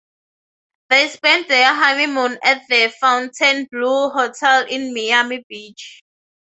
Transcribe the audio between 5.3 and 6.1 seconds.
Beach.